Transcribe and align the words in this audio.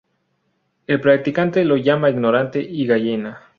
El 0.87 0.99
practicante 0.99 1.63
lo 1.63 1.77
llama 1.77 2.09
ignorante 2.09 2.59
y 2.59 2.87
gallina. 2.87 3.39